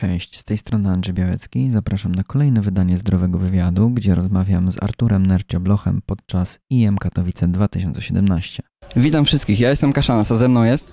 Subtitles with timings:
[0.00, 1.70] Cześć, z tej strony Andrzej Białecki.
[1.70, 8.62] Zapraszam na kolejne wydanie Zdrowego Wywiadu, gdzie rozmawiam z Arturem Nercio-Blochem podczas IM Katowice 2017.
[8.96, 10.92] Witam wszystkich, ja jestem Kaszana, a ze mną jest?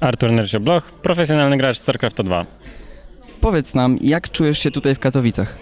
[0.00, 2.46] Artur Nercio-Bloch, profesjonalny gracz StarCraft 2.
[3.40, 5.58] Powiedz nam, jak czujesz się tutaj w Katowicach?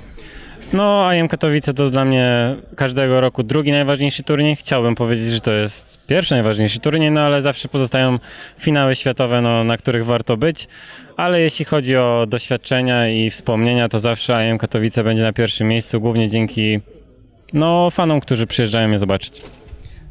[0.72, 4.56] No, IM Katowice to dla mnie każdego roku drugi najważniejszy turniej.
[4.56, 8.18] Chciałbym powiedzieć, że to jest pierwszy najważniejszy turniej, no ale zawsze pozostają
[8.58, 10.68] finały światowe, no, na których warto być.
[11.16, 16.00] Ale jeśli chodzi o doświadczenia i wspomnienia, to zawsze IM Katowice będzie na pierwszym miejscu,
[16.00, 16.80] głównie dzięki
[17.52, 19.42] no, fanom, którzy przyjeżdżają je zobaczyć.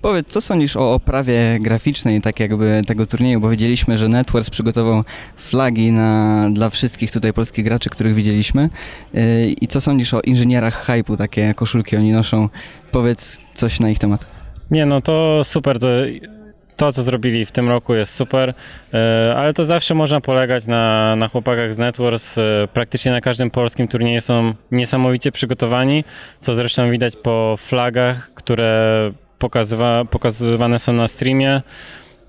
[0.01, 5.03] Powiedz, co sądzisz o oprawie graficznej tak jakby tego turnieju, bo widzieliśmy, że Networks przygotował
[5.35, 8.69] flagi na, dla wszystkich tutaj polskich graczy, których widzieliśmy.
[9.13, 9.21] Yy,
[9.61, 12.49] I co sądzisz o inżynierach hype'u, takie koszulki oni noszą?
[12.91, 14.25] Powiedz coś na ich temat.
[14.71, 15.87] Nie, no to super, to,
[16.75, 18.53] to co zrobili w tym roku jest super,
[18.93, 22.37] e, ale to zawsze można polegać na, na chłopakach z Networks.
[22.37, 26.03] E, Praktycznie na każdym polskim turnieju są niesamowicie przygotowani,
[26.39, 31.61] co zresztą widać po flagach, które pokazywa, pokazywane są na streamie.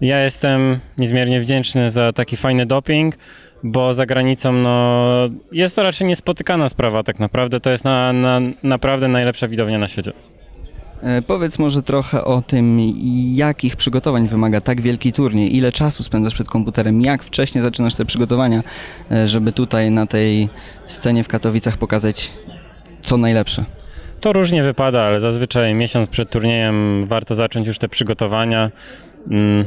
[0.01, 3.15] Ja jestem niezmiernie wdzięczny za taki fajny doping,
[3.63, 5.09] bo za granicą no,
[5.53, 7.61] jest to raczej niespotykana sprawa tak naprawdę.
[7.61, 10.13] To jest na, na, naprawdę najlepsza widownia na świecie.
[11.03, 12.81] Yy, Powiedz może trochę o tym,
[13.35, 18.05] jakich przygotowań wymaga tak wielki turniej, ile czasu spędzasz przed komputerem, jak wcześnie zaczynasz te
[18.05, 18.63] przygotowania,
[19.11, 20.49] yy, żeby tutaj na tej
[20.87, 22.33] scenie w Katowicach pokazać
[23.03, 23.65] co najlepsze.
[24.23, 28.71] To różnie wypada, ale zazwyczaj miesiąc przed turniejem warto zacząć już te przygotowania.
[29.31, 29.65] Mm,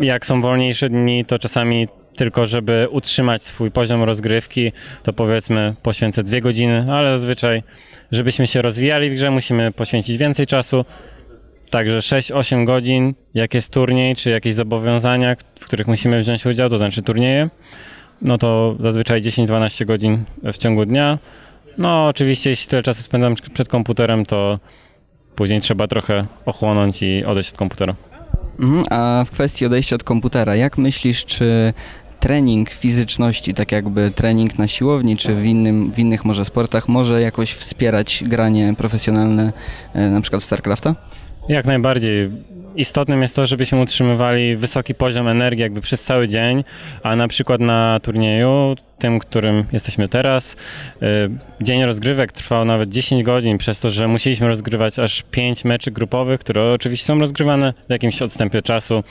[0.00, 6.22] Jak są wolniejsze dni, to czasami tylko, żeby utrzymać swój poziom rozgrywki, to powiedzmy poświęcę
[6.22, 7.62] dwie godziny, ale zazwyczaj,
[8.12, 10.84] żebyśmy się rozwijali w grze, musimy poświęcić więcej czasu.
[11.70, 16.78] Także 6-8 godzin, jak jest turniej, czy jakieś zobowiązania, w których musimy wziąć udział, to
[16.78, 17.50] znaczy turnieje,
[18.22, 21.18] no to zazwyczaj 10-12 godzin w ciągu dnia.
[21.78, 24.58] No, oczywiście, jeśli tyle czasu spędzam przed komputerem, to
[25.34, 27.94] później trzeba trochę ochłonąć i odejść od komputera.
[28.60, 31.72] Mhm, a w kwestii odejścia od komputera, jak myślisz, czy
[32.20, 37.20] trening fizyczności, tak jakby trening na siłowni, czy w, innym, w innych może sportach, może
[37.20, 39.52] jakoś wspierać granie profesjonalne,
[39.94, 40.94] e, na przykład w StarCrafta?
[41.48, 42.30] Jak najbardziej.
[42.76, 46.64] Istotnym jest to, żebyśmy utrzymywali wysoki poziom energii jakby przez cały dzień,
[47.02, 50.56] a na przykład na turnieju, tym, którym jesteśmy teraz,
[51.02, 51.06] y,
[51.60, 56.40] dzień rozgrywek trwał nawet 10 godzin, przez to, że musieliśmy rozgrywać aż 5 meczy grupowych,
[56.40, 59.04] które oczywiście są rozgrywane w jakimś odstępie czasu,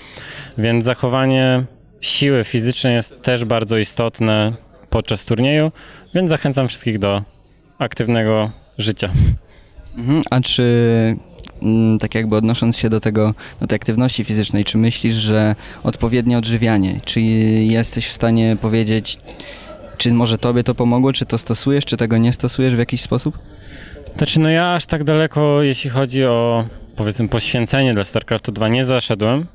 [0.57, 1.63] więc zachowanie
[2.01, 4.53] siły fizycznej jest też bardzo istotne
[4.89, 5.71] podczas turnieju,
[6.15, 7.21] więc zachęcam wszystkich do
[7.79, 9.09] aktywnego życia.
[9.97, 10.63] Mhm, a czy
[11.99, 16.99] tak jakby odnosząc się do tego, do tej aktywności fizycznej, czy myślisz, że odpowiednie odżywianie,
[17.05, 19.19] czy jesteś w stanie powiedzieć,
[19.97, 23.39] czy może tobie to pomogło, czy to stosujesz, czy tego nie stosujesz w jakiś sposób?
[24.17, 28.85] Znaczy, no ja aż tak daleko, jeśli chodzi o powiedzmy poświęcenie dla StarCraftu 2 nie
[28.85, 29.45] zaszedłem.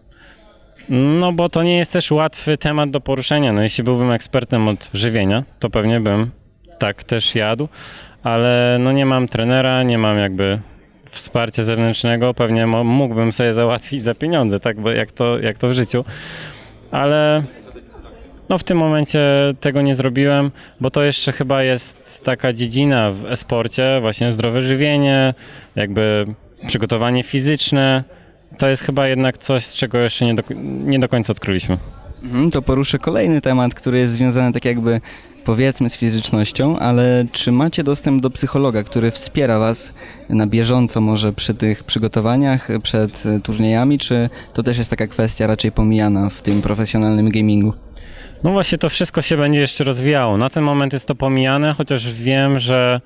[0.89, 3.53] No bo to nie jest też łatwy temat do poruszenia.
[3.53, 6.31] No jeśli byłbym ekspertem od żywienia, to pewnie bym
[6.79, 7.69] tak też jadł,
[8.23, 10.61] ale no nie mam trenera, nie mam jakby
[11.17, 15.73] wsparcia zewnętrznego, pewnie mógłbym sobie załatwić za pieniądze, tak, bo jak to, jak to w
[15.73, 16.05] życiu.
[16.91, 17.43] Ale
[18.49, 19.21] no w tym momencie
[19.61, 20.51] tego nie zrobiłem,
[20.81, 25.35] bo to jeszcze chyba jest taka dziedzina w e-sporcie, właśnie zdrowe żywienie,
[25.77, 26.25] jakby
[26.67, 28.05] przygotowanie fizyczne.
[28.59, 30.43] To jest chyba jednak coś, czego jeszcze nie do,
[30.85, 31.79] nie do końca odkryliśmy.
[32.23, 35.01] Mhm, to poruszę kolejny temat, który jest związany tak jakby
[35.47, 39.93] powiedzmy z fizycznością, ale czy macie dostęp do psychologa, który wspiera was
[40.29, 45.47] na bieżąco może przy tych przygotowaniach, przed e, turniejami, czy to też jest taka kwestia
[45.47, 47.73] raczej pomijana w tym profesjonalnym gamingu?
[48.45, 50.37] No właśnie to wszystko się będzie jeszcze rozwijało.
[50.37, 53.01] Na ten moment jest to pomijane, chociaż wiem, że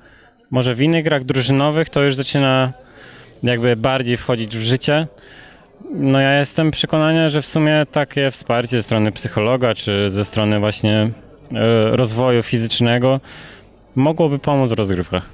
[0.51, 2.73] może w innych grach drużynowych to już zaczyna
[3.43, 5.07] jakby bardziej wchodzić w życie.
[5.93, 10.59] No ja jestem przekonania, że w sumie takie wsparcie ze strony psychologa, czy ze strony
[10.59, 11.11] właśnie
[11.91, 13.19] rozwoju fizycznego
[13.95, 15.29] mogłoby pomóc w rozgrywkach.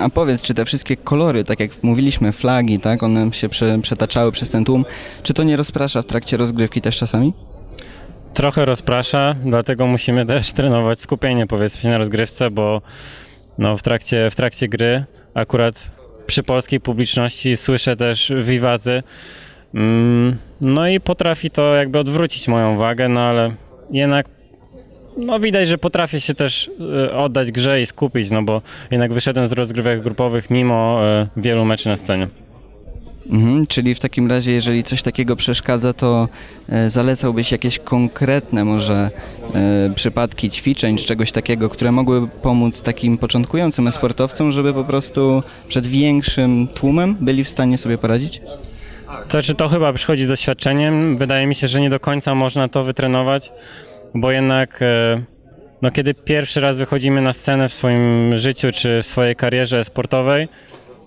[0.00, 4.32] A powiedz, czy te wszystkie kolory, tak jak mówiliśmy, flagi, tak, one się prze, przetaczały
[4.32, 4.84] przez ten tłum,
[5.22, 7.32] czy to nie rozprasza w trakcie rozgrywki też czasami?
[8.34, 12.82] Trochę rozprasza, dlatego musimy też trenować skupienie powiedzmy na rozgrywce, bo
[13.58, 15.04] no, w, trakcie, w trakcie gry
[15.34, 15.90] akurat
[16.26, 19.02] przy polskiej publiczności słyszę też wiwaty.
[19.74, 23.54] Mm, no i potrafi to jakby odwrócić moją uwagę, no ale
[23.90, 24.26] jednak
[25.16, 26.70] no widać, że potrafię się też
[27.08, 31.00] y, oddać grze i skupić, no bo jednak wyszedłem z rozgrywek grupowych mimo
[31.36, 32.28] y, wielu meczy na scenie.
[33.30, 36.28] Mhm, czyli w takim razie, jeżeli coś takiego przeszkadza, to
[36.68, 39.10] e, zalecałbyś jakieś konkretne może
[39.54, 45.42] e, przypadki ćwiczeń czy czegoś takiego, które mogłyby pomóc takim początkującym sportowcom, żeby po prostu
[45.68, 48.40] przed większym tłumem byli w stanie sobie poradzić?
[49.10, 51.16] To znaczy to chyba przychodzi z doświadczeniem.
[51.18, 53.52] Wydaje mi się, że nie do końca można to wytrenować,
[54.14, 55.22] bo jednak e,
[55.82, 60.48] no, kiedy pierwszy raz wychodzimy na scenę w swoim życiu czy w swojej karierze sportowej,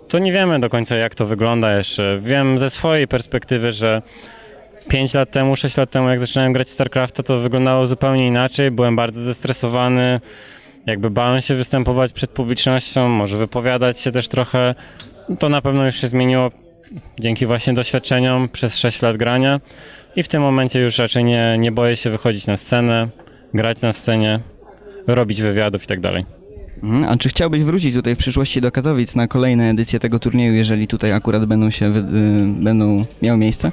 [0.08, 2.20] to nie wiemy do końca jak to wygląda jeszcze.
[2.22, 4.02] Wiem ze swojej perspektywy, że
[4.90, 8.72] 5 lat temu, 6 lat temu, jak zaczynałem grać StarCrafta, to wyglądało zupełnie inaczej.
[8.72, 10.22] Byłem bardzo zestresowany,
[10.86, 14.76] jakby bałem się występować przed publicznością, może wypowiadać się też trochę.
[15.40, 16.52] To na pewno już się zmieniło
[17.20, 19.60] dzięki właśnie doświadczeniom przez 6 lat grania
[20.16, 23.08] i w tym momencie już raczej nie, nie boję się wychodzić na scenę,
[23.54, 24.40] grać na scenie,
[25.08, 26.26] robić wywiadów i tak dalej.
[26.84, 30.54] Mhm, A czy chciałbyś wrócić tutaj w przyszłości do Katowic na kolejne edycje tego turnieju,
[30.54, 33.72] jeżeli tutaj akurat będą się wy- y, będą miały miejsce?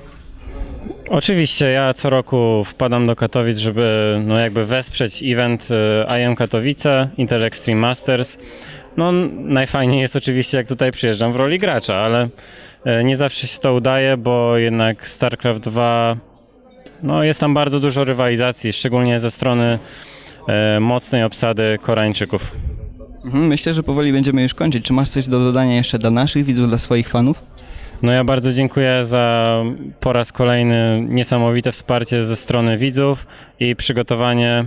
[1.09, 7.09] Oczywiście, ja co roku wpadam do Katowic, żeby no jakby wesprzeć event y, IM Katowice,
[7.19, 8.39] Intel Extreme Masters.
[8.97, 12.29] No najfajniej jest oczywiście jak tutaj przyjeżdżam w roli gracza, ale
[13.05, 16.17] nie zawsze się to udaje, bo jednak StarCraft 2
[17.03, 19.79] no jest tam bardzo dużo rywalizacji, szczególnie ze strony
[20.77, 22.53] y, mocnej obsady Koreańczyków.
[23.25, 24.85] Mhm, Myślę, że powoli będziemy już kończyć.
[24.85, 27.43] Czy masz coś do dodania jeszcze dla naszych widzów, dla swoich fanów?
[28.03, 29.63] No ja bardzo dziękuję za
[30.01, 33.27] po raz kolejny niesamowite wsparcie ze strony widzów
[33.61, 34.65] i przygotowanie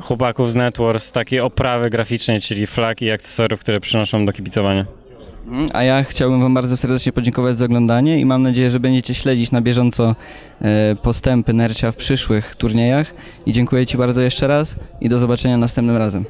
[0.00, 4.86] chłopaków z Networks takiej oprawy graficznej, czyli flag i akcesoriów, które przynoszą do kibicowania.
[5.48, 9.14] Mhm, A ja chciałbym Wam bardzo serdecznie podziękować za oglądanie i mam nadzieję, że będziecie
[9.14, 10.16] śledzić na bieżąco
[10.62, 13.14] e, postępy Nercia w przyszłych turniejach.
[13.46, 16.24] I dziękuję Ci bardzo jeszcze raz i do zobaczenia następnym razem.